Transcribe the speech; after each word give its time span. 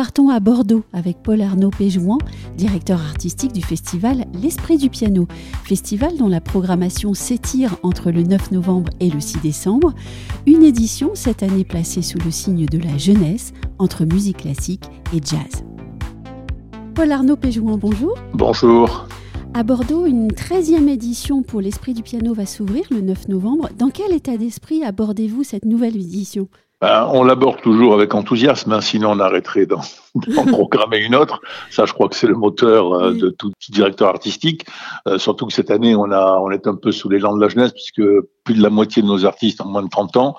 partons 0.00 0.30
à 0.30 0.40
Bordeaux 0.40 0.82
avec 0.94 1.22
Paul 1.22 1.42
Arnaud 1.42 1.68
Péjouan, 1.68 2.16
directeur 2.56 2.98
artistique 2.98 3.52
du 3.52 3.60
festival 3.60 4.24
L'Esprit 4.32 4.78
du 4.78 4.88
Piano, 4.88 5.28
festival 5.62 6.16
dont 6.16 6.26
la 6.26 6.40
programmation 6.40 7.12
s'étire 7.12 7.76
entre 7.82 8.10
le 8.10 8.22
9 8.22 8.52
novembre 8.52 8.90
et 9.00 9.10
le 9.10 9.20
6 9.20 9.40
décembre, 9.42 9.92
une 10.46 10.62
édition 10.62 11.10
cette 11.12 11.42
année 11.42 11.64
placée 11.64 12.00
sous 12.00 12.16
le 12.16 12.30
signe 12.30 12.64
de 12.64 12.78
la 12.78 12.96
jeunesse 12.96 13.52
entre 13.78 14.06
musique 14.06 14.38
classique 14.38 14.84
et 15.12 15.20
jazz. 15.22 15.64
Paul 16.94 17.12
Arnaud 17.12 17.36
Péjouan, 17.36 17.76
bonjour. 17.76 18.14
Bonjour. 18.32 19.06
À 19.52 19.64
Bordeaux, 19.64 20.06
une 20.06 20.28
13e 20.28 20.88
édition 20.88 21.42
pour 21.42 21.60
l'Esprit 21.60 21.92
du 21.92 22.02
piano 22.02 22.32
va 22.32 22.46
s'ouvrir 22.46 22.84
le 22.90 23.02
9 23.02 23.28
novembre. 23.28 23.68
Dans 23.76 23.90
quel 23.90 24.14
état 24.14 24.38
d'esprit 24.38 24.82
abordez-vous 24.82 25.44
cette 25.44 25.66
nouvelle 25.66 25.96
édition? 25.96 26.48
Ben, 26.80 27.06
on 27.12 27.24
l'aborde 27.24 27.60
toujours 27.60 27.92
avec 27.92 28.14
enthousiasme, 28.14 28.72
hein, 28.72 28.80
sinon 28.80 29.10
on 29.12 29.18
arrêterait 29.18 29.66
d'en, 29.66 29.80
programmer 30.46 30.98
une 30.98 31.14
autre. 31.14 31.40
Ça, 31.70 31.84
je 31.84 31.92
crois 31.92 32.08
que 32.08 32.16
c'est 32.16 32.26
le 32.26 32.34
moteur 32.34 32.94
euh, 32.94 33.12
de 33.12 33.28
tout 33.28 33.52
directeur 33.68 34.08
artistique. 34.08 34.64
Euh, 35.06 35.18
surtout 35.18 35.46
que 35.46 35.52
cette 35.52 35.70
année, 35.70 35.94
on 35.94 36.10
a, 36.10 36.38
on 36.40 36.50
est 36.50 36.66
un 36.66 36.74
peu 36.74 36.90
sous 36.90 37.10
l'élan 37.10 37.36
de 37.36 37.40
la 37.40 37.48
jeunesse, 37.48 37.72
puisque 37.72 38.02
plus 38.44 38.54
de 38.54 38.62
la 38.62 38.70
moitié 38.70 39.02
de 39.02 39.06
nos 39.06 39.26
artistes 39.26 39.60
ont 39.60 39.68
moins 39.68 39.82
de 39.82 39.90
30 39.90 40.16
ans. 40.16 40.36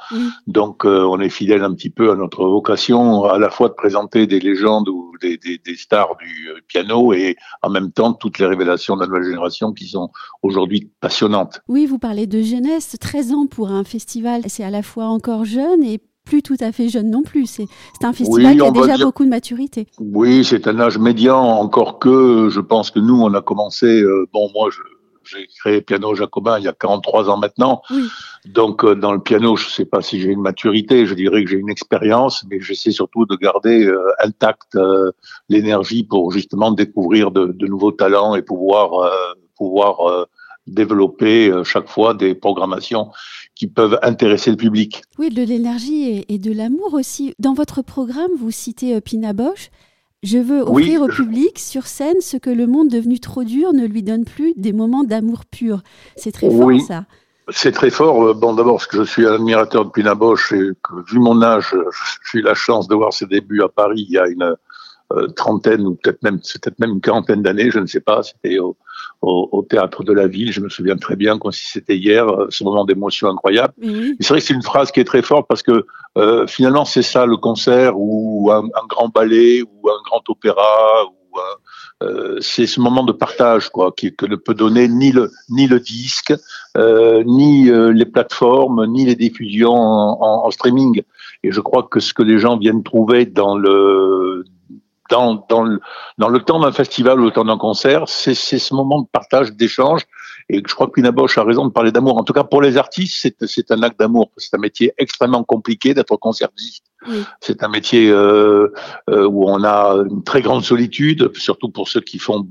Donc, 0.47 0.83
euh, 0.83 1.03
on 1.03 1.19
est 1.19 1.29
fidèle 1.29 1.63
un 1.63 1.73
petit 1.73 1.91
peu 1.91 2.11
à 2.11 2.15
notre 2.15 2.45
vocation, 2.45 3.25
à 3.25 3.37
la 3.37 3.51
fois 3.51 3.69
de 3.69 3.75
présenter 3.75 4.25
des 4.25 4.39
légendes 4.39 4.89
ou 4.89 5.13
des, 5.21 5.37
des, 5.37 5.59
des 5.59 5.75
stars 5.75 6.15
du 6.17 6.49
piano, 6.67 7.13
et 7.13 7.35
en 7.61 7.69
même 7.69 7.91
temps 7.91 8.13
toutes 8.13 8.39
les 8.39 8.47
révélations 8.47 8.95
de 8.95 9.01
la 9.01 9.07
nouvelle 9.07 9.25
génération 9.25 9.73
qui 9.73 9.87
sont 9.87 10.09
aujourd'hui 10.41 10.91
passionnantes. 10.99 11.61
Oui, 11.67 11.85
vous 11.85 11.99
parlez 11.99 12.25
de 12.25 12.41
jeunesse. 12.41 12.97
13 12.99 13.31
ans 13.33 13.45
pour 13.45 13.69
un 13.69 13.83
festival, 13.83 14.41
c'est 14.47 14.63
à 14.63 14.71
la 14.71 14.81
fois 14.81 15.05
encore 15.05 15.45
jeune 15.45 15.83
et 15.83 15.99
plus 16.31 16.41
tout 16.41 16.55
à 16.61 16.71
fait 16.71 16.87
jeune 16.87 17.09
non 17.09 17.23
plus. 17.23 17.45
C'est 17.45 18.05
un 18.05 18.13
festival 18.13 18.55
qui 18.55 18.63
a 18.63 18.71
déjà 18.71 18.97
beaucoup 18.97 19.25
de 19.25 19.29
maturité. 19.29 19.87
Oui, 19.99 20.45
c'est 20.45 20.65
un 20.65 20.79
âge 20.79 20.97
médian, 20.97 21.37
encore 21.37 21.99
que 21.99 22.47
je 22.49 22.61
pense 22.61 22.89
que 22.89 22.99
nous, 22.99 23.21
on 23.21 23.33
a 23.33 23.41
commencé, 23.41 24.01
euh, 24.01 24.25
bon, 24.31 24.49
moi, 24.53 24.69
j'ai 25.25 25.45
créé 25.59 25.81
Piano 25.81 26.15
Jacobin 26.15 26.57
il 26.57 26.63
y 26.63 26.69
a 26.69 26.73
43 26.73 27.29
ans 27.29 27.37
maintenant. 27.37 27.81
Donc, 28.45 28.85
euh, 28.85 28.95
dans 28.95 29.11
le 29.11 29.19
piano, 29.19 29.57
je 29.57 29.65
ne 29.65 29.71
sais 29.71 29.83
pas 29.83 30.01
si 30.01 30.21
j'ai 30.21 30.29
une 30.29 30.41
maturité, 30.41 31.05
je 31.05 31.15
dirais 31.15 31.43
que 31.43 31.49
j'ai 31.49 31.57
une 31.57 31.69
expérience, 31.69 32.45
mais 32.49 32.61
j'essaie 32.61 32.91
surtout 32.91 33.25
de 33.25 33.35
garder 33.35 33.85
euh, 33.85 33.99
intacte 34.23 34.77
l'énergie 35.49 36.03
pour 36.03 36.31
justement 36.31 36.71
découvrir 36.71 37.31
de, 37.31 37.47
de, 37.47 37.67
nouveaux 37.67 37.91
talents 37.91 38.35
et 38.35 38.41
pouvoir, 38.41 39.11
pouvoir 39.57 40.27
développer 40.67 41.51
chaque 41.63 41.89
fois 41.89 42.13
des 42.13 42.35
programmations 42.35 43.09
qui 43.61 43.67
peuvent 43.67 43.99
intéresser 44.01 44.49
le 44.49 44.57
public. 44.57 45.03
Oui, 45.19 45.29
de 45.29 45.43
l'énergie 45.43 46.25
et, 46.27 46.37
de 46.39 46.51
l'amour 46.51 46.95
aussi. 46.95 47.35
Dans 47.37 47.53
votre 47.53 47.83
programme, 47.83 48.31
vous 48.39 48.49
citez 48.49 48.95
euh, 48.95 49.01
Pina 49.01 49.33
Bosch. 49.33 49.69
Je 50.23 50.39
veux 50.39 50.61
offrir 50.61 51.03
au 51.03 51.07
public 51.07 51.59
sur 51.59 51.85
scène 51.85 52.21
ce 52.21 52.37
que 52.37 52.49
le 52.49 52.65
monde 52.65 52.89
devenu 52.89 53.19
trop 53.19 53.43
dur 53.43 53.73
ne 53.73 53.85
lui 53.85 54.01
donne 54.01 54.25
plus, 54.25 54.53
des 54.55 54.73
moments 54.73 55.03
d'amour 55.03 55.45
pur. 55.45 55.81
C'est 56.15 56.31
très 56.31 56.49
fort 56.49 56.71
ça. 56.87 57.05
C'est 57.49 57.71
très 57.71 57.91
fort. 57.91 58.23
Euh, 58.23 58.33
bon, 58.33 58.53
d'abord, 58.53 58.77
parce 58.77 58.87
que 58.87 58.97
je 58.97 59.03
suis 59.03 59.27
un 59.27 59.33
admirateur 59.33 59.85
de 59.85 59.91
Pina 59.91 60.15
Bosch 60.15 60.51
et 60.53 60.71
que, 60.83 61.11
vu 61.11 61.19
mon 61.19 61.41
âge, 61.43 61.75
j'ai 62.31 62.39
eu 62.39 62.41
la 62.41 62.55
chance 62.55 62.87
de 62.87 62.95
voir 62.95 63.13
ses 63.13 63.27
débuts 63.27 63.61
à 63.61 63.69
Paris 63.69 64.05
il 64.07 64.13
y 64.13 64.17
a 64.17 64.27
une 64.27 64.43
euh, 64.43 64.55
trentaine 65.35 65.85
ou 65.85 65.95
peut-être 65.95 66.21
même, 66.23 66.39
peut-être 66.39 66.79
même 66.79 66.91
une 66.91 67.01
quarantaine 67.01 67.41
d'années, 67.41 67.71
je 67.71 67.79
ne 67.79 67.85
sais 67.85 67.99
pas. 67.99 68.23
C'était 68.23 68.59
au, 68.59 68.77
au, 69.21 69.49
au, 69.51 69.61
théâtre 69.63 70.03
de 70.03 70.13
la 70.13 70.27
ville. 70.27 70.51
Je 70.51 70.61
me 70.61 70.69
souviens 70.69 70.97
très 70.97 71.15
bien, 71.15 71.37
comme 71.37 71.51
si 71.51 71.67
c'était 71.67 71.97
hier, 71.97 72.27
euh, 72.27 72.47
ce 72.49 72.63
moment 72.63 72.85
d'émotion 72.85 73.29
incroyable. 73.29 73.73
C'est 74.19 74.29
vrai 74.29 74.39
que 74.39 74.45
c'est 74.45 74.53
une 74.53 74.63
phrase 74.63 74.91
qui 74.91 74.99
est 74.99 75.05
très 75.05 75.21
forte 75.21 75.47
parce 75.47 75.63
que 75.63 75.85
euh, 76.17 76.47
finalement, 76.47 76.85
c'est 76.85 77.01
ça 77.01 77.25
le 77.25 77.37
concert 77.37 77.93
ou 77.95 78.49
un, 78.51 78.65
un, 78.65 78.87
grand 78.87 79.09
ballet 79.09 79.61
ou 79.61 79.89
un 79.89 80.01
grand 80.05 80.23
opéra 80.29 81.05
ou 81.05 81.39
euh, 82.03 82.37
c'est 82.41 82.65
ce 82.65 82.79
moment 82.79 83.03
de 83.03 83.11
partage 83.11 83.69
quoi 83.69 83.91
qui, 83.91 84.13
que 84.15 84.25
ne 84.25 84.35
peut 84.35 84.55
donner 84.55 84.87
ni 84.87 85.11
le 85.11 85.29
ni 85.49 85.67
le 85.67 85.79
disque 85.79 86.33
euh, 86.75 87.23
ni 87.25 87.69
euh, 87.69 87.91
les 87.91 88.05
plateformes 88.05 88.87
ni 88.87 89.05
les 89.05 89.15
diffusions 89.15 89.73
en, 89.73 90.17
en, 90.19 90.45
en, 90.47 90.51
streaming 90.51 91.03
et 91.43 91.51
je 91.51 91.61
crois 91.61 91.83
que 91.83 91.99
ce 91.99 92.13
que 92.13 92.23
les 92.23 92.39
gens 92.39 92.57
viennent 92.57 92.81
trouver 92.81 93.27
dans 93.27 93.55
le 93.55 94.45
dans, 95.11 95.45
dans, 95.49 95.63
le, 95.63 95.79
dans 96.17 96.29
le 96.29 96.39
temps 96.39 96.59
d'un 96.59 96.71
festival 96.71 97.19
ou 97.19 97.25
le 97.25 97.31
temps 97.31 97.45
d'un 97.45 97.57
concert, 97.57 98.05
c'est 98.07 98.33
ce 98.33 98.73
moment 98.73 99.01
de 99.01 99.07
partage, 99.11 99.51
d'échange. 99.53 100.01
Et 100.49 100.63
je 100.65 100.73
crois 100.73 100.87
que 100.87 100.93
Pina 100.93 101.11
Bosch 101.11 101.37
a 101.37 101.43
raison 101.43 101.65
de 101.65 101.71
parler 101.71 101.91
d'amour. 101.91 102.17
En 102.17 102.23
tout 102.23 102.33
cas, 102.33 102.43
pour 102.43 102.61
les 102.61 102.77
artistes, 102.77 103.45
c'est 103.45 103.71
un 103.71 103.83
acte 103.83 103.99
d'amour. 103.99 104.31
C'est 104.37 104.55
un 104.55 104.59
métier 104.59 104.93
extrêmement 104.97 105.43
compliqué 105.43 105.93
d'être 105.93 106.15
concertiste. 106.15 106.85
C'est 107.39 107.63
un 107.63 107.67
métier 107.67 108.09
euh, 108.09 108.71
euh, 109.09 109.25
où 109.25 109.49
on 109.49 109.63
a 109.63 109.95
une 110.07 110.23
très 110.23 110.41
grande 110.41 110.63
solitude, 110.63 111.31
surtout 111.35 111.69
pour 111.69 111.87
ceux 111.87 112.01
qui 112.01 112.19
font, 112.19 112.47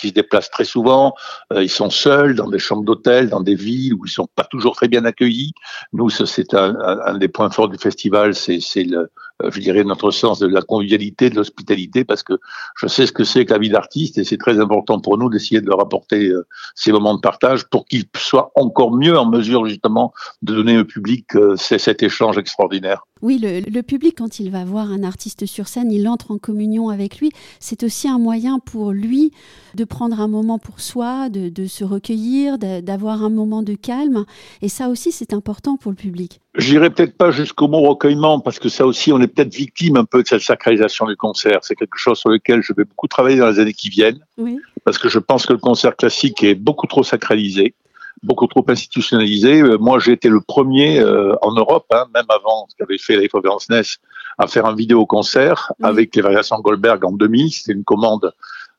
qui 0.00 0.08
se 0.08 0.14
déplacent 0.14 0.50
très 0.50 0.64
souvent. 0.64 1.14
Euh, 1.52 1.62
ils 1.62 1.70
sont 1.70 1.90
seuls 1.90 2.34
dans 2.34 2.48
des 2.48 2.58
chambres 2.58 2.84
d'hôtel, 2.84 3.28
dans 3.28 3.40
des 3.40 3.54
villes 3.54 3.94
où 3.94 4.04
ils 4.04 4.10
sont 4.10 4.26
pas 4.34 4.44
toujours 4.44 4.74
très 4.74 4.88
bien 4.88 5.04
accueillis. 5.04 5.52
Nous, 5.92 6.10
c'est 6.10 6.52
un, 6.54 6.76
un, 6.80 7.16
des 7.18 7.28
points 7.28 7.50
forts 7.50 7.68
du 7.68 7.78
festival, 7.78 8.34
c'est 8.34 8.84
le, 8.84 9.10
je 9.50 9.60
dirais, 9.60 9.84
notre 9.84 10.10
sens 10.10 10.38
de 10.38 10.46
la 10.46 10.62
convivialité, 10.62 11.30
de 11.30 11.36
l'hospitalité, 11.36 12.04
parce 12.04 12.22
que 12.22 12.38
je 12.76 12.86
sais 12.86 13.06
ce 13.06 13.12
que 13.12 13.24
c'est 13.24 13.44
que 13.44 13.52
la 13.52 13.58
vie 13.58 13.70
d'artiste 13.70 14.18
et 14.18 14.24
c'est 14.24 14.38
très 14.38 14.60
important 14.60 15.00
pour 15.00 15.18
nous 15.18 15.28
d'essayer 15.28 15.60
de 15.60 15.66
leur 15.66 15.80
apporter 15.80 16.28
euh, 16.28 16.46
ces 16.74 16.92
moments 16.92 17.14
de 17.14 17.20
partage 17.20 17.64
pour 17.64 17.86
qu'ils 17.86 18.04
soient 18.16 18.52
encore 18.54 18.92
mieux 18.92 19.18
en 19.18 19.26
mesure 19.26 19.66
justement 19.66 20.12
de 20.42 20.54
donner 20.54 20.78
au 20.78 20.84
public 20.84 21.34
euh, 21.36 21.56
cet 21.56 22.02
échange 22.02 22.38
extraordinaire. 22.38 23.02
Oui, 23.22 23.38
le, 23.38 23.60
le, 23.60 23.82
public, 23.84 24.16
quand 24.18 24.40
il 24.40 24.50
va 24.50 24.64
voir 24.64 24.90
un 24.90 25.04
artiste 25.04 25.46
sur 25.46 25.68
scène, 25.68 25.92
il 25.92 26.08
entre 26.08 26.32
en 26.32 26.38
communion 26.38 26.88
avec 26.88 27.18
lui. 27.18 27.30
C'est 27.60 27.84
aussi 27.84 28.08
un 28.08 28.18
moyen 28.18 28.58
pour 28.58 28.90
lui 28.90 29.30
de 29.74 29.84
prendre 29.84 30.20
un 30.20 30.26
moment 30.26 30.58
pour 30.58 30.80
soi, 30.80 31.28
de, 31.28 31.48
de 31.48 31.66
se 31.66 31.84
recueillir, 31.84 32.58
d'avoir 32.58 33.22
un 33.22 33.30
moment 33.30 33.62
de 33.62 33.74
calme. 33.74 34.24
Et 34.60 34.68
ça 34.68 34.88
aussi, 34.88 35.12
c'est 35.12 35.32
important 35.32 35.76
pour 35.76 35.92
le 35.92 35.96
public. 35.96 36.40
J'irai 36.58 36.90
peut-être 36.90 37.16
pas 37.16 37.30
jusqu'au 37.30 37.68
mot 37.68 37.80
recueillement, 37.80 38.40
parce 38.40 38.58
que 38.58 38.68
ça 38.68 38.86
aussi, 38.86 39.12
on 39.12 39.20
est 39.20 39.31
peut-être 39.34 39.54
victime 39.54 39.96
un 39.96 40.04
peu 40.04 40.22
de 40.22 40.28
cette 40.28 40.42
sacralisation 40.42 41.06
du 41.06 41.16
concert. 41.16 41.60
C'est 41.62 41.74
quelque 41.74 41.98
chose 41.98 42.18
sur 42.18 42.30
lequel 42.30 42.62
je 42.62 42.72
vais 42.72 42.84
beaucoup 42.84 43.08
travailler 43.08 43.38
dans 43.38 43.48
les 43.48 43.58
années 43.58 43.72
qui 43.72 43.88
viennent, 43.88 44.20
oui. 44.38 44.58
parce 44.84 44.98
que 44.98 45.08
je 45.08 45.18
pense 45.18 45.46
que 45.46 45.52
le 45.52 45.58
concert 45.58 45.96
classique 45.96 46.42
est 46.42 46.54
beaucoup 46.54 46.86
trop 46.86 47.02
sacralisé 47.02 47.74
beaucoup 48.22 48.46
trop 48.46 48.64
institutionnalisé. 48.68 49.60
Euh, 49.60 49.78
moi, 49.78 49.98
j'ai 49.98 50.12
été 50.12 50.28
le 50.28 50.40
premier 50.40 51.00
euh, 51.00 51.34
en 51.42 51.52
Europe, 51.52 51.86
hein, 51.90 52.06
même 52.14 52.24
avant 52.28 52.66
ce 52.68 52.76
qu'avait 52.76 52.98
fait 52.98 53.16
Life 53.16 53.34
of 53.34 53.68
Ness, 53.68 53.98
à 54.38 54.46
faire 54.46 54.66
un 54.66 54.74
vidéo-concert 54.74 55.72
avec 55.82 56.14
les 56.14 56.22
variations 56.22 56.58
Goldberg 56.60 57.04
en 57.04 57.12
2000. 57.12 57.52
C'était 57.52 57.72
une 57.72 57.84
commande 57.84 58.32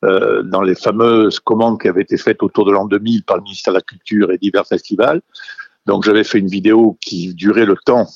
euh, 0.04 0.44
dans 0.44 0.62
les 0.62 0.76
fameuses 0.76 1.40
commandes 1.40 1.80
qui 1.80 1.88
avaient 1.88 2.02
été 2.02 2.18
faites 2.18 2.42
autour 2.42 2.66
de 2.66 2.72
l'an 2.72 2.86
2000 2.86 3.24
par 3.24 3.38
le 3.38 3.44
ministère 3.44 3.74
de 3.74 3.78
la 3.80 3.84
Culture 3.84 4.32
et 4.32 4.38
divers 4.38 4.66
festivals. 4.66 5.22
Donc, 5.86 6.06
j'avais 6.06 6.24
fait 6.24 6.40
une 6.40 6.48
vidéo 6.48 6.98
qui 7.02 7.34
durait 7.34 7.66
le 7.66 7.76
temps 7.86 8.08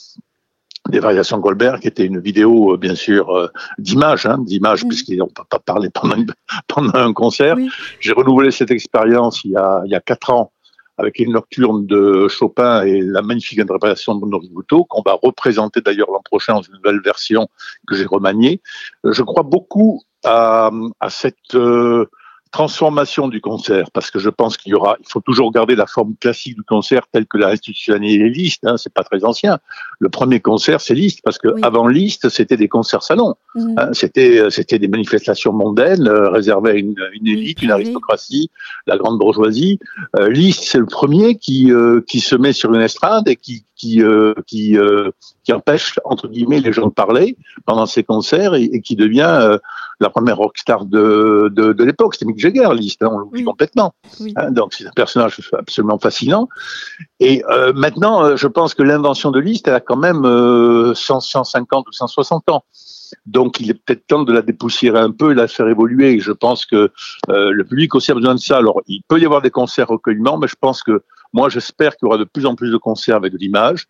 des 0.89 0.99
variations 0.99 1.39
Goldberg, 1.39 1.79
qui 1.79 1.87
était 1.87 2.05
une 2.05 2.19
vidéo, 2.19 2.73
euh, 2.73 2.77
bien 2.77 2.95
sûr, 2.95 3.29
euh, 3.29 3.47
d'image, 3.77 4.25
hein, 4.25 4.37
d'image, 4.39 4.83
oui. 4.83 4.89
puisqu'on 4.89 5.25
ne 5.25 5.31
peut 5.31 5.43
pas 5.49 5.59
parler 5.59 5.89
pendant, 5.89 6.15
une, 6.15 6.33
pendant 6.67 6.95
un 6.95 7.13
concert. 7.13 7.55
Oui. 7.57 7.69
J'ai 7.99 8.13
renouvelé 8.13 8.51
cette 8.51 8.71
expérience 8.71 9.43
il 9.43 9.51
y 9.51 9.57
a, 9.57 9.81
il 9.85 9.91
y 9.91 9.95
a 9.95 9.99
quatre 9.99 10.31
ans 10.31 10.51
avec 10.97 11.19
une 11.19 11.33
nocturne 11.33 11.85
de 11.85 12.27
Chopin 12.27 12.83
et 12.83 13.01
la 13.01 13.21
magnifique 13.21 13.59
interprétation 13.59 14.15
de 14.15 14.25
Noriguto, 14.25 14.83
qu'on 14.85 15.03
va 15.03 15.17
représenter 15.21 15.81
d'ailleurs 15.81 16.09
l'an 16.11 16.21
prochain 16.23 16.55
dans 16.55 16.61
une 16.63 16.73
nouvelle 16.73 17.01
version 17.01 17.47
que 17.87 17.95
j'ai 17.95 18.05
remaniée. 18.05 18.61
Euh, 19.05 19.13
je 19.13 19.21
crois 19.21 19.43
beaucoup 19.43 20.01
à, 20.23 20.71
à 20.99 21.09
cette 21.09 21.53
euh, 21.53 22.07
transformation 22.51 23.27
du 23.27 23.41
concert, 23.41 23.91
parce 23.91 24.11
que 24.11 24.19
je 24.19 24.29
pense 24.29 24.57
qu'il 24.57 24.71
y 24.71 24.75
aura, 24.75 24.97
il 24.99 25.07
faut 25.07 25.21
toujours 25.21 25.51
garder 25.51 25.75
la 25.75 25.85
forme 25.85 26.15
classique 26.19 26.55
du 26.55 26.63
concert 26.63 27.07
telle 27.11 27.25
que 27.25 27.37
la 27.37 27.49
institutionnalisée 27.49 28.29
Liszt, 28.29 28.65
hein, 28.65 28.77
c'est 28.77 28.93
pas 28.93 29.03
très 29.03 29.23
ancien. 29.23 29.59
Le 29.99 30.09
premier 30.09 30.39
concert, 30.39 30.81
c'est 30.81 30.93
Liszt, 30.93 31.21
parce 31.23 31.37
que 31.37 31.49
oui. 31.49 31.61
avant 31.63 31.87
Liszt, 31.87 32.29
c'était 32.29 32.57
des 32.57 32.67
concerts 32.67 33.03
salons, 33.03 33.35
mmh. 33.55 33.75
hein, 33.77 33.89
c'était 33.93 34.49
c'était 34.49 34.79
des 34.79 34.87
manifestations 34.87 35.53
mondaines 35.53 36.07
euh, 36.07 36.29
réservées 36.29 36.71
à 36.71 36.75
une, 36.75 36.95
une 37.13 37.27
élite, 37.27 37.61
une 37.61 37.71
aristocratie, 37.71 38.49
la 38.85 38.97
grande 38.97 39.19
bourgeoisie. 39.19 39.79
Euh, 40.19 40.29
Liszt, 40.29 40.63
c'est 40.63 40.79
le 40.79 40.85
premier 40.85 41.35
qui 41.35 41.71
euh, 41.71 42.01
qui 42.07 42.19
se 42.19 42.35
met 42.35 42.53
sur 42.53 42.73
une 42.73 42.81
estrade 42.81 43.27
et 43.27 43.35
qui 43.35 43.65
qui 43.77 44.01
euh, 44.01 44.33
qui 44.45 44.77
euh, 44.77 45.11
qui 45.43 45.53
empêche 45.53 45.99
entre 46.03 46.27
guillemets 46.27 46.59
les 46.59 46.73
gens 46.73 46.87
de 46.87 46.93
parler 46.93 47.37
pendant 47.65 47.85
ses 47.85 48.03
concerts 48.03 48.55
et, 48.55 48.63
et 48.63 48.81
qui 48.81 48.95
devient 48.95 49.37
euh, 49.41 49.57
la 49.99 50.09
première 50.09 50.37
rockstar 50.37 50.85
de 50.85 51.49
de, 51.53 51.73
de 51.73 51.83
l'époque. 51.83 52.15
C'était 52.15 52.25
Mick 52.25 52.39
Jagger, 52.39 52.69
Liszt, 52.73 53.01
hein, 53.03 53.09
on 53.11 53.17
l'oublie 53.19 53.41
oui. 53.41 53.45
complètement. 53.45 53.93
Oui. 54.19 54.33
Hein, 54.35 54.51
donc 54.51 54.73
c'est 54.73 54.87
un 54.87 54.91
personnage 54.91 55.39
absolument 55.53 55.99
fascinant. 55.99 56.49
Et 57.19 57.43
euh, 57.49 57.73
maintenant, 57.73 58.35
je 58.35 58.47
pense 58.47 58.73
que 58.73 58.83
l'invention 58.83 59.31
de 59.31 59.39
Liszt, 59.39 59.67
elle 59.67 59.75
a 59.75 59.79
quand 59.79 59.97
même 59.97 60.23
100, 60.93 61.19
150 61.19 61.87
ou 61.87 61.91
160 61.91 62.49
ans. 62.49 62.63
Donc, 63.25 63.59
il 63.59 63.69
est 63.69 63.73
peut-être 63.73 64.05
temps 64.07 64.23
de 64.23 64.33
la 64.33 64.41
dépoussiérer 64.41 64.99
un 64.99 65.11
peu 65.11 65.31
et 65.31 65.35
la 65.35 65.47
faire 65.47 65.67
évoluer. 65.67 66.13
Et 66.13 66.19
je 66.19 66.31
pense 66.31 66.65
que 66.65 66.91
euh, 67.29 67.51
le 67.51 67.63
public 67.63 67.95
aussi 67.95 68.11
a 68.11 68.15
besoin 68.15 68.35
de 68.35 68.39
ça. 68.39 68.57
Alors, 68.57 68.81
il 68.87 69.01
peut 69.07 69.19
y 69.19 69.25
avoir 69.25 69.41
des 69.41 69.51
concerts 69.51 69.87
recueillement, 69.87 70.37
mais 70.37 70.47
je 70.47 70.55
pense 70.59 70.83
que 70.83 71.03
moi, 71.37 71.49
j'espère 71.49 71.95
qu'il 71.95 72.07
y 72.07 72.09
aura 72.09 72.17
de 72.17 72.23
plus 72.23 72.45
en 72.47 72.55
plus 72.55 72.71
de 72.71 72.77
concerts 72.77 73.15
avec 73.15 73.31
de 73.31 73.37
l'image. 73.37 73.87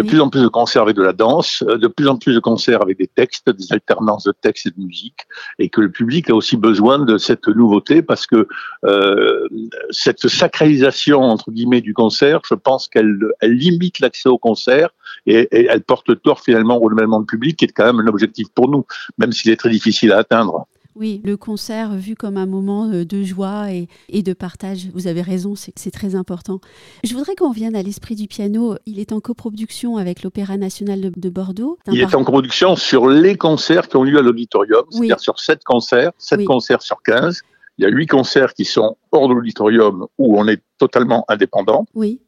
de 0.00 0.02
plus 0.02 0.20
en 0.20 0.28
plus 0.28 0.42
de 0.42 0.48
concerts 0.48 0.82
avec 0.82 0.96
de 0.96 1.04
la 1.04 1.12
danse, 1.12 1.62
euh, 1.68 1.78
de 1.78 1.86
plus 1.86 2.08
en 2.08 2.16
plus 2.16 2.34
de 2.34 2.40
concerts 2.40 2.82
avec 2.82 2.98
des 2.98 3.06
textes, 3.06 3.48
des 3.48 3.72
alternances 3.72 4.24
de 4.24 4.34
textes 4.46 4.66
et 4.66 4.72
de 4.76 4.80
musique, 4.90 5.20
et 5.60 5.68
que 5.68 5.80
le 5.80 5.90
public 5.98 6.30
a 6.30 6.34
aussi 6.34 6.56
besoin 6.56 6.98
de 6.98 7.16
cette 7.16 7.46
nouveauté 7.46 8.02
parce 8.02 8.26
que 8.26 8.48
euh, 8.84 9.46
cette 9.90 10.26
sacralisation 10.26 11.20
entre 11.34 11.52
guillemets 11.52 11.80
du 11.80 11.94
concert, 11.94 12.40
je 12.50 12.56
pense 12.68 12.88
qu'elle 12.88 13.16
elle 13.40 13.54
limite 13.66 14.00
l'accès 14.00 14.28
au 14.28 14.38
concert 14.48 14.88
et, 15.26 15.42
et, 15.56 15.66
elle 15.72 15.84
porte 15.92 16.10
tort 16.22 16.40
finalement 16.40 16.76
au 16.76 16.80
renouvellement 16.86 17.20
du 17.20 17.26
public, 17.26 17.56
qui 17.58 17.64
est 17.66 17.74
quand 17.76 17.86
même 17.90 18.00
un 18.04 18.08
objectif 18.08 18.48
pour 18.52 18.68
nous, 18.68 18.84
même 19.18 19.30
s'il 19.30 19.52
est 19.52 19.60
très 19.62 19.70
difficile 19.78 20.10
à 20.10 20.18
atteindre. 20.18 20.66
Oui, 20.96 21.20
le 21.24 21.36
concert 21.36 21.94
vu 21.96 22.14
comme 22.14 22.36
un 22.36 22.46
moment 22.46 22.88
euh, 22.88 23.04
de 23.04 23.22
joie 23.22 23.66
et, 23.72 24.22
de 24.22 24.32
partage, 24.32 24.88
vous 24.94 25.06
avez 25.08 25.22
raison, 25.22 25.54
c'est 25.56 25.90
très 25.90 26.14
important. 26.14 26.60
Je 27.02 27.14
voudrais 27.14 27.34
qu'on 27.34 27.48
revienne 27.48 27.74
à 27.74 27.82
l'esprit 27.82 28.14
du 28.14 28.28
piano. 28.28 28.76
Il 28.86 29.00
est 29.00 29.12
en 29.12 29.20
coproduction 29.20 29.96
avec 29.96 30.22
l'Opéra 30.22 30.56
national 30.56 31.10
de, 31.16 31.30
Bordeaux. 31.30 31.78
Il 31.90 32.00
est 32.00 32.14
en 32.14 32.22
coproduction 32.22 32.76
sur 32.76 33.08
les 33.08 33.36
concerts 33.36 33.88
qui 33.88 33.96
ont 33.96 34.04
lieu 34.04 34.18
à 34.18 34.22
l'auditorium, 34.22 34.84
c'est-à-dire 34.90 35.20
sur 35.20 35.40
7 35.40 35.64
concerts, 35.64 36.12
7 36.18 36.44
concerts 36.44 36.82
sur 36.82 37.02
15. 37.02 37.42
Il 37.78 37.82
y 37.82 37.86
a 37.86 37.90
8 37.90 38.06
concerts 38.06 38.54
qui 38.54 38.64
sont 38.64 38.96
hors 39.10 39.28
de 39.28 39.34
l'auditorium 39.34 40.06
où 40.18 40.38
on 40.38 40.46
est 40.46 40.62
totalement 40.78 41.24
indépendant. 41.28 41.86
Oui. 41.94 42.20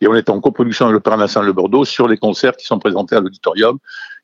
Et 0.00 0.08
on 0.08 0.14
est 0.14 0.30
en 0.30 0.40
coproduction 0.40 0.86
avec 0.86 0.94
l'Opéra 0.94 1.16
national 1.16 1.48
de 1.48 1.52
Bordeaux 1.52 1.84
sur 1.84 2.08
les 2.08 2.16
concerts 2.16 2.56
qui 2.56 2.66
sont 2.66 2.78
présentés 2.78 3.16
à 3.16 3.20
l'auditorium 3.20 3.78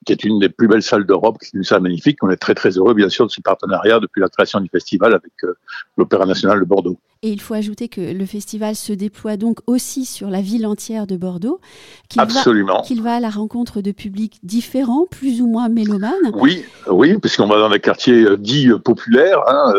qui 0.06 0.12
est 0.12 0.24
une 0.24 0.38
des 0.38 0.48
plus 0.48 0.66
belles 0.66 0.82
salles 0.82 1.04
d'Europe, 1.04 1.38
qui 1.38 1.46
est 1.46 1.58
une 1.58 1.64
salle 1.64 1.82
magnifique. 1.82 2.22
On 2.22 2.30
est 2.30 2.36
très 2.36 2.54
très 2.54 2.70
heureux, 2.70 2.94
bien 2.94 3.08
sûr, 3.08 3.26
de 3.26 3.30
ce 3.30 3.40
partenariat 3.40 4.00
depuis 4.00 4.20
la 4.20 4.28
création 4.28 4.60
du 4.60 4.68
festival 4.68 5.12
avec 5.12 5.32
euh, 5.44 5.54
l'Opéra 5.98 6.24
national 6.24 6.60
de 6.60 6.64
Bordeaux. 6.64 6.98
Et 7.22 7.28
il 7.28 7.40
faut 7.40 7.52
ajouter 7.52 7.88
que 7.88 8.00
le 8.00 8.24
festival 8.24 8.74
se 8.74 8.94
déploie 8.94 9.36
donc 9.36 9.58
aussi 9.66 10.06
sur 10.06 10.30
la 10.30 10.40
ville 10.40 10.66
entière 10.66 11.06
de 11.06 11.18
Bordeaux. 11.18 11.60
Qu'il 12.08 13.02
va 13.02 13.12
à 13.12 13.20
la 13.20 13.28
rencontre 13.28 13.82
de 13.82 13.92
publics 13.92 14.38
différents, 14.42 15.04
plus 15.04 15.42
ou 15.42 15.46
moins 15.46 15.68
mélomanes. 15.68 16.32
Oui, 16.32 16.64
oui, 16.88 17.18
puisqu'on 17.18 17.46
va 17.46 17.58
dans 17.58 17.68
des 17.68 17.80
quartiers 17.80 18.22
euh, 18.22 18.38
dits 18.38 18.70
euh, 18.70 18.78
populaires, 18.78 19.40
hein, 19.48 19.74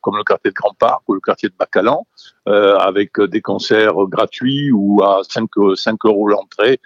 comme 0.00 0.16
le 0.16 0.24
quartier 0.24 0.50
de 0.50 0.54
Grand 0.54 0.74
Parc 0.78 1.02
ou 1.06 1.12
le 1.12 1.20
quartier 1.20 1.50
de 1.50 1.54
Bacalan, 1.58 2.06
avec 2.46 3.20
des 3.20 3.42
concerts 3.42 3.94
gratuits 4.06 4.70
ou 4.70 5.02
à 5.02 5.20
5, 5.28 5.50
5 5.74 5.98
euros 6.06 6.28
l'entrée 6.28 6.80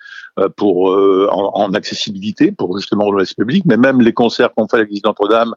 pour 0.56 0.90
en, 0.90 1.50
en 1.54 1.74
accessibilité, 1.74 2.52
pour 2.52 2.76
justement 2.78 3.10
le 3.10 3.18
reste 3.18 3.36
public, 3.36 3.64
mais 3.66 3.76
même 3.76 4.00
les 4.00 4.12
concerts 4.12 4.52
qu'on 4.54 4.68
fait 4.68 4.76
à 4.76 4.80
l'église 4.80 5.02
Notre-Dame, 5.04 5.54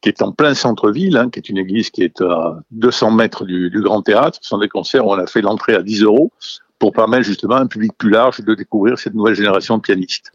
qui 0.00 0.08
est 0.08 0.22
en 0.22 0.32
plein 0.32 0.54
centre-ville, 0.54 1.16
hein, 1.16 1.30
qui 1.30 1.38
est 1.38 1.48
une 1.48 1.58
église 1.58 1.90
qui 1.90 2.02
est 2.02 2.20
à 2.20 2.58
200 2.70 3.10
mètres 3.12 3.44
du, 3.44 3.70
du 3.70 3.82
Grand 3.82 4.02
Théâtre, 4.02 4.38
ce 4.40 4.48
sont 4.48 4.58
des 4.58 4.68
concerts 4.68 5.06
où 5.06 5.12
on 5.12 5.18
a 5.18 5.26
fait 5.26 5.42
l'entrée 5.42 5.74
à 5.74 5.82
10 5.82 6.02
euros 6.02 6.32
pour 6.78 6.92
permettre 6.92 7.24
justement 7.24 7.56
à 7.56 7.60
un 7.60 7.66
public 7.66 7.92
plus 7.98 8.10
large 8.10 8.40
de 8.40 8.54
découvrir 8.54 8.98
cette 8.98 9.14
nouvelle 9.14 9.34
génération 9.34 9.76
de 9.76 9.82
pianistes. 9.82 10.32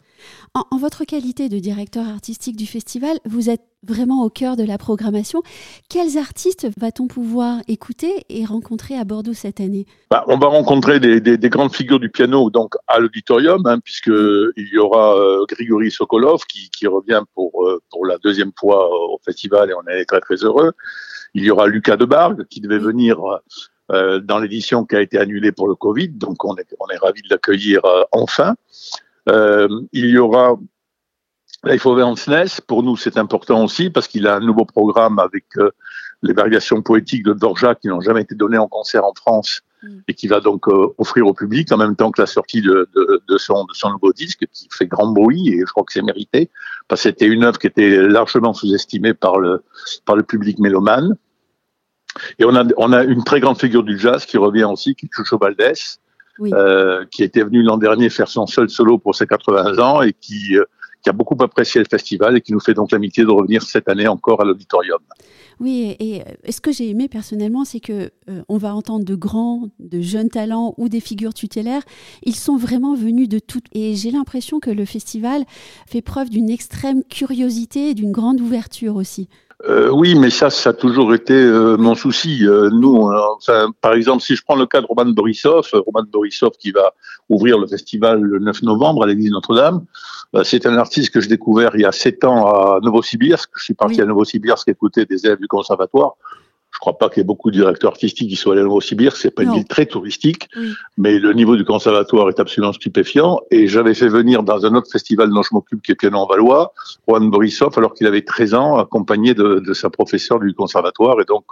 En, 0.54 0.78
votre 0.78 1.04
qualité 1.04 1.50
de 1.50 1.60
directeur 1.60 2.08
artistique 2.08 2.56
du 2.56 2.66
festival, 2.66 3.18
vous 3.26 3.50
êtes 3.50 3.64
vraiment 3.84 4.24
au 4.24 4.30
cœur 4.30 4.56
de 4.56 4.64
la 4.64 4.78
programmation. 4.78 5.44
Quels 5.90 6.18
artistes 6.18 6.68
va-t-on 6.78 7.08
pouvoir 7.08 7.60
écouter 7.68 8.26
et 8.30 8.46
rencontrer 8.46 8.98
à 8.98 9.04
Bordeaux 9.04 9.34
cette 9.34 9.60
année? 9.60 9.86
Bah, 10.10 10.24
On 10.28 10.38
va 10.38 10.48
rencontrer 10.48 11.02
des, 11.02 11.50
grandes 11.50 11.76
figures 11.76 12.00
du 12.00 12.10
piano 12.10 12.50
donc 12.50 12.76
à 12.88 13.00
l'auditorium, 13.00 13.66
hein, 13.66 13.80
puisqu'il 13.80 14.70
y 14.72 14.78
aura 14.78 15.18
euh, 15.18 15.46
Grigory 15.50 15.92
Sokolov 15.92 16.44
qui, 16.46 16.88
revient 16.88 17.24
pour, 17.34 17.66
euh, 17.66 17.82
pour 17.90 18.06
la 18.06 18.18
deuxième 18.20 18.52
fois 18.58 18.90
au 18.90 19.20
festival 19.26 19.70
et 19.70 19.74
on 19.74 19.88
est 19.92 20.06
très 20.06 20.22
très 20.22 20.38
heureux. 20.38 20.72
Il 21.34 21.44
y 21.44 21.52
aura 21.52 21.68
Lucas 21.68 21.98
Debargue 21.98 22.46
qui 22.48 22.62
devait 22.62 22.80
venir 22.80 23.18
euh, 23.92 24.20
dans 24.20 24.40
l'édition 24.40 24.86
qui 24.86 24.96
a 24.96 25.02
été 25.02 25.18
annulée 25.18 25.52
pour 25.52 25.68
le 25.68 25.76
Covid, 25.76 26.10
donc 26.10 26.46
on 26.46 26.56
est, 26.56 26.74
on 26.80 26.88
est 26.88 26.98
ravis 26.98 27.24
de 27.24 27.28
l'accueillir 27.30 27.82
enfin. 28.14 28.56
Euh, 29.30 29.68
il 29.92 30.06
y 30.06 30.18
aura 30.18 30.56
Life 31.64 31.86
Ness, 32.28 32.62
pour 32.62 32.84
nous 32.84 32.96
c'est 32.96 33.18
important 33.18 33.64
aussi 33.64 33.90
parce 33.90 34.08
qu'il 34.08 34.28
a 34.28 34.36
un 34.36 34.40
nouveau 34.40 34.66
programme 34.66 35.18
avec 35.18 35.46
euh, 35.58 35.72
les 36.22 36.34
variations 36.34 36.82
poétiques 36.82 37.24
de 37.24 37.34
Dvorak 37.34 37.80
qui 37.80 37.88
n'ont 37.88 38.02
jamais 38.02 38.22
été 38.22 38.36
données 38.36 38.58
en 38.58 38.68
concert 38.68 39.04
en 39.04 39.14
France 39.16 39.62
mm. 39.82 40.00
et 40.08 40.14
qui 40.14 40.28
va 40.28 40.42
donc 40.42 40.68
euh, 40.68 40.94
offrir 41.00 41.26
au 41.26 41.34
public 41.34 41.72
en 41.72 41.78
même 41.78 41.96
temps 41.96 42.12
que 42.12 42.22
la 42.22 42.28
sortie 42.28 42.62
de, 42.62 42.88
de, 42.96 43.22
de, 43.28 43.38
son, 43.38 43.66
de 43.66 43.74
son 43.74 43.92
nouveau 43.92 44.14
disque 44.14 44.46
qui 44.54 44.68
fait 44.72 44.86
grand 44.86 45.12
bruit 45.12 45.50
et 45.50 45.60
je 45.62 45.72
crois 45.72 45.84
que 45.84 45.94
c'est 45.94 46.04
mérité 46.04 46.52
parce 46.88 47.02
que 47.02 47.10
c'était 47.10 47.26
une 47.26 47.44
œuvre 47.44 47.58
qui 47.58 47.68
était 47.68 47.98
largement 47.98 48.54
sous-estimée 48.54 49.16
par 49.16 49.40
le, 49.40 49.64
par 50.06 50.16
le 50.16 50.24
public 50.24 50.60
mélomane. 50.60 51.18
Et 52.40 52.46
on 52.46 52.56
a, 52.56 52.64
on 52.78 52.94
a 52.94 53.04
une 53.04 53.24
très 53.24 53.40
grande 53.40 53.60
figure 53.60 53.84
du 53.84 53.98
jazz 53.98 54.26
qui 54.26 54.38
revient 54.38 54.64
aussi, 54.66 54.96
qui 54.96 55.08
est 55.08 55.10
Chucho 55.14 55.38
Valdés, 55.38 55.74
euh, 56.42 57.06
qui 57.12 57.24
était 57.24 57.44
venu 57.44 57.62
l'an 57.64 57.78
dernier 57.78 58.10
faire 58.10 58.28
son 58.28 58.46
seul 58.46 58.70
solo 58.70 58.98
pour 58.98 59.16
ses 59.16 59.26
80 59.26 59.80
ans 59.80 60.02
et 60.02 60.14
qui, 60.14 60.58
euh, 60.58 60.66
qui 61.02 61.10
a 61.10 61.14
beaucoup 61.14 61.38
apprécié 61.42 61.80
le 61.80 61.88
festival 61.90 62.38
et 62.38 62.42
qui 62.42 62.52
nous 62.52 62.60
fait 62.60 62.74
donc 62.74 62.92
l'amitié 62.92 63.24
de 63.24 63.30
revenir 63.30 63.64
cette 63.64 63.88
année 63.88 64.08
encore 64.08 64.42
à 64.42 64.46
l'auditorium. 64.46 65.00
Oui, 65.60 65.96
et, 66.00 66.24
ce 66.50 66.60
que 66.60 66.72
j'ai 66.72 66.90
aimé 66.90 67.08
personnellement, 67.08 67.64
c'est 67.64 67.80
que 67.80 68.12
euh, 68.30 68.42
on 68.50 68.58
va 68.58 68.76
entendre 68.76 69.06
de 69.06 69.16
grands, 69.16 69.70
de 69.80 70.02
jeunes 70.02 70.30
talents 70.30 70.74
ou 70.78 70.90
des 70.90 71.00
figures 71.00 71.34
tutélaires. 71.34 71.84
Ils 72.24 72.36
sont 72.36 72.58
vraiment 72.58 72.96
venus 72.96 73.30
de 73.30 73.40
toutes. 73.40 73.68
Et 73.74 73.96
j'ai 73.96 74.12
l'impression 74.12 74.60
que 74.60 74.70
le 74.70 74.86
festival 74.86 75.46
fait 75.88 76.02
preuve 76.02 76.30
d'une 76.30 76.50
extrême 76.50 77.04
curiosité 77.04 77.92
et 77.92 77.94
d'une 77.94 78.12
grande 78.12 78.42
ouverture 78.42 78.96
aussi. 78.96 79.30
Euh, 79.68 79.90
oui, 79.90 80.14
mais 80.16 80.30
ça, 80.30 80.50
ça 80.50 80.70
a 80.70 80.74
toujours 80.74 81.14
été 81.14 81.34
euh, 81.34 81.76
mon 81.78 81.96
souci. 81.96 82.46
Euh, 82.46 82.70
nous, 82.70 83.10
enfin, 83.38 83.72
par 83.82 83.94
exemple, 83.94 84.22
si 84.22 84.36
je 84.36 84.44
prends 84.44 84.56
le 84.56 84.68
cas 84.68 84.82
de 84.82 84.86
Roman 84.86 85.12
Borisov, 85.12 85.68
Roman 85.74 86.06
Borisov 86.08 86.52
qui 86.60 86.72
va 86.72 86.94
ouvrir 87.30 87.58
le 87.58 87.66
festival 87.66 88.22
le 88.22 88.40
9 88.40 88.62
novembre 88.62 89.04
à 89.04 89.08
l'église 89.08 89.32
Notre-Dame, 89.32 89.86
c'est 90.44 90.66
un 90.66 90.78
artiste 90.78 91.14
que 91.14 91.22
j'ai 91.22 91.30
découvert 91.30 91.72
il 91.76 91.82
y 91.82 91.86
a 91.86 91.92
sept 91.94 92.26
ans 92.26 92.46
à 92.46 92.80
Novosibirsk. 92.82 93.50
Je 93.56 93.64
suis 93.64 93.74
parti 93.74 94.02
à 94.02 94.06
Novosibirsk 94.06 94.68
écouter 94.68 95.06
des 95.06 95.26
élèves 95.26 95.40
du 95.40 95.48
conservatoire. 95.48 96.16
Je 96.76 96.80
crois 96.80 96.98
pas 96.98 97.08
qu'il 97.08 97.20
y 97.20 97.22
ait 97.22 97.26
beaucoup 97.26 97.52
de 97.52 97.56
directeurs 97.56 97.92
artistiques 97.92 98.30
qui 98.30 98.36
soient 98.36 98.52
allés 98.52 98.62
à 98.62 98.66
Novosibirsk. 98.66 99.16
C'est 99.16 99.32
pas 99.32 99.44
une 99.44 99.54
ville 99.54 99.66
très 99.66 99.86
touristique, 99.86 100.50
mais 100.98 101.20
le 101.20 101.32
niveau 101.32 101.56
du 101.56 101.64
conservatoire 101.64 102.28
est 102.28 102.40
absolument 102.40 102.74
stupéfiant. 102.74 103.40
Et 103.50 103.68
j'avais 103.68 103.94
fait 103.94 104.10
venir 104.10 104.44
dans 104.44 104.66
un 104.66 104.76
autre 104.76 104.92
festival 104.92 105.30
dont 105.30 105.42
je 105.42 105.50
m'occupe, 105.54 105.82
qui 105.82 105.94
est 105.94 105.96
Piano 105.96 106.18
en 106.18 106.28
Valois, 106.28 106.74
Juan 107.08 107.30
Borisov, 107.30 107.74
alors 107.78 107.94
qu'il 107.94 108.08
avait 108.08 108.24
13 108.24 108.54
ans, 108.56 108.78
accompagné 108.78 109.34
de, 109.34 109.64
de 109.66 109.74
sa 109.74 109.90
professeure 109.90 110.40
du 110.40 110.54
conservatoire. 110.54 111.22
Et 111.22 111.26
donc, 111.26 111.46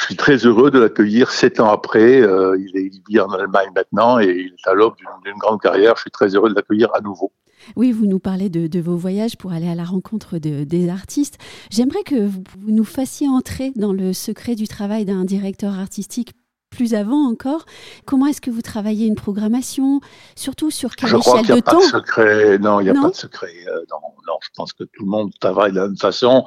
je 0.00 0.06
suis 0.06 0.16
très 0.16 0.36
heureux 0.38 0.70
de 0.70 0.78
l'accueillir 0.78 1.30
sept 1.30 1.60
ans 1.60 1.70
après. 1.70 2.22
Euh, 2.22 2.56
il, 2.58 2.74
est, 2.78 2.86
il 2.86 3.02
vit 3.06 3.20
en 3.20 3.28
Allemagne 3.28 3.68
maintenant 3.74 4.18
et 4.18 4.28
il 4.28 4.54
est 4.54 4.68
à 4.68 4.72
l'aube 4.72 4.94
d'une 4.96 5.36
grande 5.36 5.60
carrière. 5.60 5.96
Je 5.96 6.02
suis 6.02 6.10
très 6.10 6.34
heureux 6.34 6.48
de 6.48 6.54
l'accueillir 6.54 6.88
à 6.94 7.02
nouveau. 7.02 7.32
Oui, 7.76 7.92
vous 7.92 8.06
nous 8.06 8.18
parlez 8.18 8.48
de, 8.48 8.80
vos 8.80 8.96
voyages 8.96 9.36
pour 9.36 9.52
aller 9.52 9.68
à 9.68 9.74
la 9.74 9.84
rencontre 9.84 10.38
de, 10.38 10.64
des 10.64 10.88
artistes. 10.88 11.38
J'aimerais 11.70 12.02
que 12.02 12.26
vous, 12.26 12.42
nous 12.66 12.84
fassiez 12.84 13.28
entrer 13.28 13.72
dans 13.76 13.92
le 13.92 14.12
secret 14.12 14.54
du 14.54 14.66
travail 14.68 15.04
d'un 15.04 15.24
directeur 15.24 15.78
artistique 15.78 16.32
plus 16.80 16.94
avant 16.94 17.28
encore. 17.30 17.66
Comment 18.06 18.24
est-ce 18.24 18.40
que 18.40 18.50
vous 18.50 18.62
travaillez 18.62 19.06
une 19.06 19.14
programmation 19.14 20.00
Surtout 20.34 20.70
sur 20.70 20.96
quelle 20.96 21.14
échelle 21.14 21.44
de 21.44 21.60
temps 21.60 21.78
secret. 21.82 22.58
Non, 22.58 22.80
il 22.80 22.84
n'y 22.84 22.88
a 22.88 22.94
pas 22.94 23.10
de 23.10 23.14
secret. 23.14 23.52
Euh, 23.68 23.84
non, 23.90 23.98
non, 24.26 24.38
je 24.40 24.48
pense 24.56 24.72
que 24.72 24.84
tout 24.84 25.04
le 25.04 25.10
monde 25.10 25.30
travaille 25.40 25.72
de 25.72 25.76
la 25.76 25.88
même 25.88 25.98
façon 25.98 26.46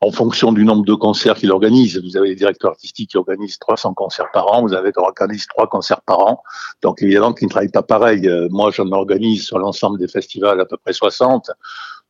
en 0.00 0.10
fonction 0.10 0.52
du 0.52 0.64
nombre 0.64 0.86
de 0.86 0.94
concerts 0.94 1.34
qu'il 1.34 1.52
organise. 1.52 2.02
Vous 2.02 2.16
avez 2.16 2.30
des 2.30 2.34
directeurs 2.34 2.70
artistiques 2.70 3.10
qui 3.10 3.18
organisent 3.18 3.58
300 3.58 3.92
concerts 3.92 4.30
par 4.32 4.50
an, 4.54 4.62
vous 4.62 4.72
avez 4.72 4.90
qui 4.90 5.00
organisent 5.00 5.48
3 5.48 5.68
concerts 5.68 6.00
par 6.00 6.20
an. 6.20 6.42
Donc 6.80 7.02
évidemment 7.02 7.34
qu'ils 7.34 7.48
ne 7.48 7.50
travaillent 7.50 7.68
pas 7.68 7.82
pareil. 7.82 8.26
Euh, 8.26 8.48
moi, 8.50 8.70
j'en 8.70 8.90
organise 8.90 9.44
sur 9.44 9.58
l'ensemble 9.58 9.98
des 9.98 10.08
festivals 10.08 10.62
à 10.62 10.64
peu 10.64 10.78
près 10.78 10.94
60. 10.94 11.50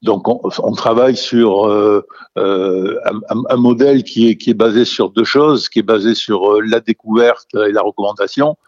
Donc 0.04 0.28
on, 0.28 0.73
travaille 0.73 1.16
sur 1.16 1.66
euh, 1.66 2.06
euh, 2.37 3.00
un, 3.49 3.56
modèle 3.56 4.04
qui 4.04 4.28
est, 4.28 4.37
qui 4.37 4.50
est 4.50 4.54
basé 4.54 4.84
sur 4.84 5.08
deux 5.08 5.25
choses, 5.25 5.70
qui 5.70 5.78
est 5.78 5.82
basé 5.82 6.14
sur 6.14 6.56
euh, 6.56 6.61
la 6.61 6.80
découverte 6.80 7.49
et 7.54 7.73
la 7.73 7.80
recommandation. 7.80 8.58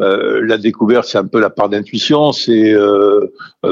Euh, 0.00 0.40
la 0.42 0.56
découverte, 0.56 1.06
c'est 1.06 1.18
un 1.18 1.26
peu 1.26 1.38
la 1.38 1.50
part 1.50 1.68
d'intuition, 1.68 2.32
c'est 2.32 2.74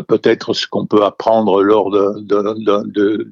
peut-être 0.06 0.52
ce 0.52 0.66
qu'on 0.66 0.84
peut 0.84 1.02
apprendre 1.02 1.62
lors 1.62 1.90
de, 1.90 2.20
de, 2.20 2.84
de, 2.92 3.26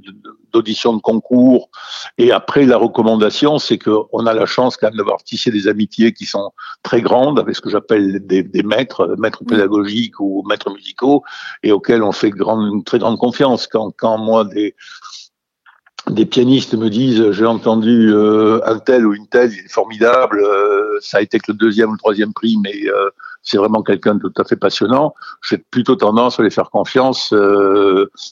d'audition 0.53 0.95
de 0.95 1.01
concours. 1.01 1.71
Et 2.19 2.33
après, 2.33 2.65
la 2.65 2.77
recommandation, 2.77 3.59
c'est 3.59 3.79
qu'on 3.79 4.27
a 4.27 4.35
la 4.35 4.47
chance 4.47 4.77
quand 4.77 4.89
même 4.89 4.97
d'avoir 4.97 5.23
tissé 5.23 5.51
des 5.51 5.69
amitiés 5.69 6.13
qui 6.13 6.27
sont 6.27 6.53
très 6.83 7.01
grandes 7.01 7.39
avec 7.39 7.57
ce 7.57 7.61
que 7.61 7.71
j'appelle 7.71 8.27
des, 8.27 8.43
des, 8.43 8.63
maîtres, 8.63 9.15
maîtres 9.19 9.45
pédagogiques 9.45 10.21
ou 10.21 10.45
maîtres 10.49 10.71
musicaux, 10.71 11.23
et 11.63 11.73
auxquels 11.73 12.03
on 12.03 12.13
fait 12.13 12.31
grande, 12.31 12.73
une 12.73 12.85
très 12.85 12.99
grande 12.99 13.19
confiance. 13.19 13.67
Quand, 13.67 13.91
quand 13.97 14.19
moi, 14.19 14.45
des, 14.45 14.75
des 16.11 16.27
pianistes 16.27 16.75
me 16.75 16.91
disent 16.91 17.31
j'ai 17.31 17.47
entendu 17.47 18.13
euh, 18.13 18.61
un 18.67 18.79
tel 18.79 19.07
ou 19.07 19.15
une 19.15 19.29
telle, 19.29 19.53
il 19.53 19.61
est 19.61 19.73
formidable, 19.73 20.41
euh, 20.41 20.99
ça 21.01 21.19
a 21.19 21.21
été 21.21 21.39
que 21.39 21.53
le 21.53 21.59
deuxième 21.59 21.91
ou 21.91 21.93
le 21.93 21.99
troisième 21.99 22.33
prix, 22.33 22.57
mais 22.63 22.75
euh, 22.89 23.11
c'est 23.43 23.57
vraiment 23.57 23.83
quelqu'un 23.83 24.15
de 24.15 24.21
tout 24.21 24.33
à 24.41 24.45
fait 24.45 24.57
passionnant. 24.57 25.15
J'ai 25.49 25.59
plutôt 25.59 25.97
tendance 25.97 26.39
à 26.39 26.43
les 26.43 26.51
faire 26.51 26.71
confiance, 26.71 27.35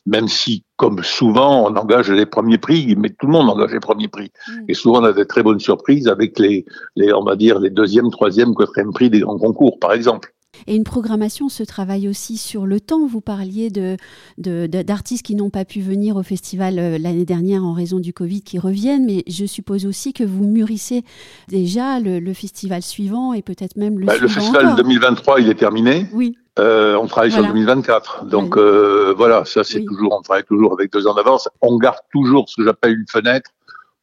même 0.07 0.29
si, 0.29 0.65
comme 0.77 1.03
souvent, 1.03 1.67
on 1.67 1.77
engage 1.77 2.11
les 2.11 2.27
premiers 2.27 2.59
prix, 2.59 2.95
mais 2.97 3.11
tout 3.11 3.27
le 3.27 3.33
monde 3.33 3.51
engage 3.51 3.73
les 3.73 3.81
premiers 3.81 4.09
prix. 4.09 4.31
Mm. 4.49 4.65
Et 4.69 4.75
souvent, 4.75 5.01
on 5.01 5.05
a 5.05 5.13
des 5.13 5.27
très 5.27 5.43
bonnes 5.43 5.61
surprises 5.61 6.09
avec 6.09 6.39
les, 6.39 6.65
les, 6.97 7.13
on 7.13 7.25
va 7.25 7.37
dire, 7.37 7.59
les 7.59 7.71
deuxième, 7.71 8.11
troisième, 8.11 8.55
quatrième 8.55 8.93
prix 8.93 9.11
des 9.11 9.21
grands 9.21 9.39
concours, 9.39 9.79
par 9.79 9.93
exemple. 9.93 10.33
Et 10.67 10.77
une 10.77 10.85
programmation 10.85 11.49
se 11.49 11.63
travaille 11.63 12.09
aussi 12.09 12.37
sur 12.37 12.67
le 12.67 12.81
temps. 12.81 13.07
Vous 13.07 13.21
parliez 13.21 13.71
de, 13.71 13.97
d'artistes 14.39 15.25
qui 15.25 15.35
n'ont 15.35 15.51
pas 15.51 15.65
pu 15.65 15.81
venir 15.81 16.17
au 16.17 16.23
festival 16.23 16.79
euh, 16.79 16.99
l'année 16.99 17.25
dernière 17.25 17.65
en 17.65 17.73
raison 17.73 17.99
du 17.99 18.13
Covid 18.13 18.43
qui 18.43 18.59
reviennent, 18.59 19.07
mais 19.07 19.25
je 19.27 19.47
suppose 19.47 19.87
aussi 19.87 20.13
que 20.13 20.25
vous 20.25 20.45
mûrissez 20.45 21.03
déjà 21.49 21.99
le, 22.01 22.21
festival 22.35 22.83
suivant 22.83 23.33
et 23.35 23.43
peut-être 23.43 23.77
même 23.77 23.99
le 23.99 24.07
bah, 24.07 24.17
Le 24.21 24.29
festival 24.29 24.77
2023, 24.77 25.41
il 25.41 25.49
est 25.49 25.55
terminé. 25.55 26.07
Oui. 26.13 26.37
Euh, 26.59 26.97
on 26.97 27.07
travaille 27.07 27.33
sur 27.33 27.45
2024. 27.45 28.27
Donc 28.27 28.57
euh, 28.57 29.15
voilà, 29.17 29.45
ça 29.45 29.65
c'est 29.65 29.83
toujours, 29.85 30.17
on 30.19 30.23
travaille 30.23 30.45
toujours 30.45 30.73
avec 30.73 30.93
deux 30.93 31.07
ans 31.07 31.15
d'avance. 31.15 31.49
On 31.63 31.77
garde 31.79 31.99
toujours 32.13 32.49
ce 32.49 32.57
que 32.57 32.65
j'appelle 32.65 32.99
une 32.99 33.07
fenêtre 33.09 33.51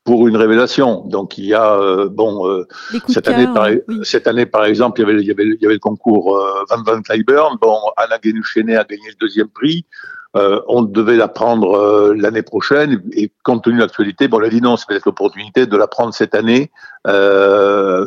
pour 0.07 0.25
une 0.29 0.37
révélation. 0.37 1.03
Donc 1.05 1.37
il 1.37 1.47
y 1.47 1.53
a 1.53 1.73
euh, 1.73 2.07
bon 2.07 2.47
euh, 2.47 2.65
cette 3.09 3.27
année 3.27 3.45
par, 3.53 3.67
cette 4.03 4.25
année 4.25 4.45
par 4.45 4.63
exemple 4.63 5.01
il 5.01 5.03
y 5.03 5.09
avait 5.09 5.21
il 5.21 5.27
y 5.27 5.31
avait, 5.31 5.43
il 5.43 5.61
y 5.61 5.65
avait 5.65 5.73
le 5.73 5.81
concours 5.81 6.37
euh, 6.37 6.63
Van 6.69 6.81
Van 6.81 7.01
Cliburn. 7.01 7.57
Bon 7.61 7.77
Anna 7.97 8.17
Genuchene 8.23 8.69
a 8.69 8.85
gagné 8.85 9.09
le 9.09 9.19
deuxième 9.19 9.49
prix. 9.49 9.85
Euh, 10.37 10.61
on 10.69 10.83
devait 10.83 11.17
la 11.17 11.27
prendre 11.27 12.13
l'année 12.15 12.41
prochaine 12.41 13.01
et 13.11 13.33
compte 13.43 13.65
tenu 13.65 13.75
de 13.75 13.81
l'actualité, 13.81 14.29
bon, 14.29 14.39
on 14.39 14.43
a 14.43 14.49
dit 14.49 14.61
non, 14.61 14.77
c'est 14.77 14.87
peut-être 14.87 15.05
l'opportunité 15.05 15.65
de 15.65 15.75
la 15.75 15.87
prendre 15.87 16.13
cette 16.13 16.35
année, 16.35 16.71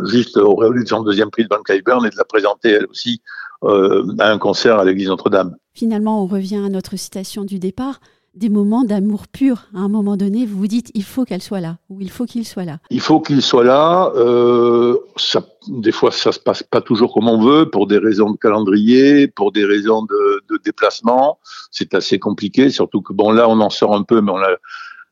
juste 0.06 0.36
au 0.38 0.54
réveil 0.54 0.84
de 0.84 0.88
son 0.88 1.02
deuxième 1.02 1.30
prix 1.30 1.44
de 1.44 1.48
Van 1.50 1.62
Cliburn 1.62 2.06
et 2.06 2.10
de 2.10 2.16
la 2.16 2.24
présenter 2.24 2.70
elle 2.70 2.86
aussi 2.86 3.20
à 3.62 4.30
un 4.30 4.38
concert 4.38 4.78
à 4.78 4.84
l'église 4.84 5.08
Notre-Dame. 5.08 5.56
Finalement, 5.74 6.22
on 6.22 6.26
revient 6.26 6.62
à 6.64 6.68
notre 6.68 6.96
citation 6.96 7.44
du 7.44 7.58
départ 7.58 8.00
des 8.34 8.48
moments 8.48 8.84
d'amour 8.84 9.26
pur. 9.28 9.66
À 9.74 9.80
un 9.80 9.88
moment 9.88 10.16
donné, 10.16 10.46
vous 10.46 10.58
vous 10.58 10.66
dites, 10.66 10.90
il 10.94 11.02
faut 11.02 11.24
qu'elle 11.24 11.42
soit 11.42 11.60
là, 11.60 11.78
ou 11.88 12.00
il 12.00 12.10
faut 12.10 12.26
qu'il 12.26 12.46
soit 12.46 12.64
là. 12.64 12.78
Il 12.90 13.00
faut 13.00 13.20
qu'il 13.20 13.42
soit 13.42 13.64
là. 13.64 14.12
Euh, 14.14 14.96
ça, 15.16 15.44
des 15.68 15.92
fois, 15.92 16.12
ça 16.12 16.32
se 16.32 16.38
passe 16.38 16.62
pas 16.62 16.80
toujours 16.80 17.12
comme 17.12 17.28
on 17.28 17.42
veut, 17.42 17.68
pour 17.68 17.86
des 17.86 17.98
raisons 17.98 18.30
de 18.30 18.36
calendrier, 18.36 19.26
pour 19.28 19.52
des 19.52 19.64
raisons 19.64 20.02
de, 20.02 20.42
de 20.48 20.60
déplacement. 20.64 21.38
C'est 21.70 21.94
assez 21.94 22.18
compliqué, 22.18 22.70
surtout 22.70 23.02
que 23.02 23.12
bon, 23.12 23.32
là, 23.32 23.48
on 23.48 23.60
en 23.60 23.70
sort 23.70 23.94
un 23.94 24.02
peu, 24.02 24.20
mais 24.20 24.32
on 24.32 24.38
a 24.38 24.56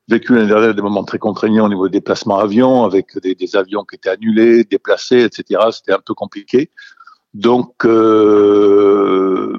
vécu 0.09 0.35
l'année 0.35 0.49
dernière 0.49 0.75
des 0.75 0.83
moments 0.83 1.05
très 1.05 1.19
contraignants 1.19 1.67
au 1.67 1.69
niveau 1.69 1.89
des 1.89 1.99
déplacements 1.99 2.39
avions, 2.39 2.85
avec 2.85 3.19
des, 3.21 3.35
des 3.35 3.57
avions 3.57 3.85
qui 3.85 3.97
étaient 3.97 4.11
annulés, 4.11 4.65
déplacés, 4.65 5.23
etc. 5.25 5.61
C'était 5.71 5.93
un 5.93 6.01
peu 6.05 6.15
compliqué. 6.15 6.71
Donc, 7.35 7.85
euh, 7.85 9.59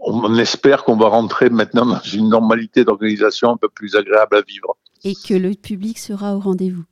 on 0.00 0.34
espère 0.36 0.84
qu'on 0.84 0.96
va 0.96 1.08
rentrer 1.08 1.50
maintenant 1.50 1.86
dans 1.86 2.00
une 2.00 2.28
normalité 2.28 2.84
d'organisation 2.84 3.50
un 3.50 3.56
peu 3.56 3.68
plus 3.68 3.96
agréable 3.96 4.36
à 4.36 4.42
vivre. 4.42 4.76
Et 5.04 5.14
que 5.14 5.34
le 5.34 5.54
public 5.54 5.98
sera 5.98 6.36
au 6.36 6.40
rendez-vous. 6.40 6.84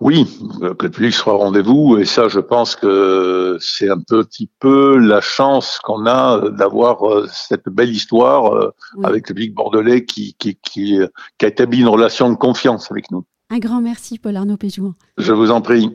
Oui, 0.00 0.26
que 0.60 0.84
le 0.84 0.90
public 0.90 1.14
sera 1.14 1.34
au 1.34 1.38
rendez-vous 1.38 1.98
et 1.98 2.04
ça, 2.04 2.28
je 2.28 2.40
pense 2.40 2.76
que 2.76 3.56
c'est 3.60 3.88
un 3.88 4.00
petit 4.00 4.48
peu 4.58 4.98
la 4.98 5.20
chance 5.20 5.78
qu'on 5.82 6.06
a 6.06 6.50
d'avoir 6.50 7.08
euh, 7.08 7.26
cette 7.32 7.68
belle 7.68 7.90
histoire 7.90 8.54
euh, 8.54 8.74
avec 9.02 9.28
le 9.28 9.34
public 9.34 9.54
bordelais 9.54 10.04
qui, 10.04 10.34
qui, 10.38 10.56
qui, 10.56 10.98
qui, 11.38 11.44
a 11.44 11.48
établi 11.48 11.80
une 11.80 11.88
relation 11.88 12.30
de 12.30 12.36
confiance 12.36 12.90
avec 12.90 13.10
nous. 13.10 13.24
Un 13.50 13.58
grand 13.58 13.80
merci, 13.80 14.18
Paul 14.18 14.36
Arnaud 14.36 14.56
Péjouan. 14.56 14.94
Je 15.16 15.32
vous 15.32 15.50
en 15.50 15.60
prie. 15.60 15.90